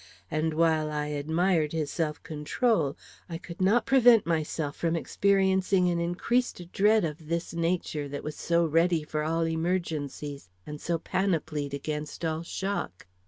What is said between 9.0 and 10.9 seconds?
for all emergencies and